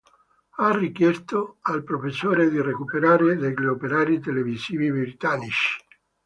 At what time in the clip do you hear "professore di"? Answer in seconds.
1.83-2.59